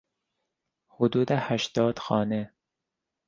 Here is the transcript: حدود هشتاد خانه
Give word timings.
حدود 0.87 1.27
هشتاد 1.31 1.99
خانه 1.99 2.53